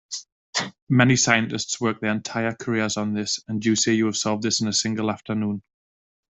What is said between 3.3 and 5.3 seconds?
and you say you have solved this in a single